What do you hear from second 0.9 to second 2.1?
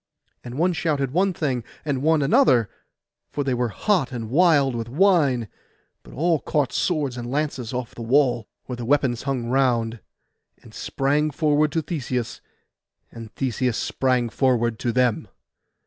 one thing, and